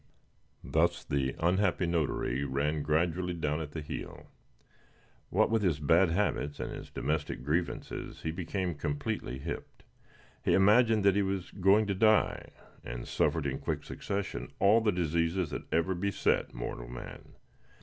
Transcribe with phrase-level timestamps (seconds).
[0.63, 4.31] Thus the unhappy notary ran gradually down at the heel.
[5.29, 9.83] What with his bad habits and his domestic grievances, he became completely hipped.
[10.43, 12.49] He imagined that he was going to die,
[12.83, 17.35] and suffered in quick succession all the diseases that ever beset mortal man.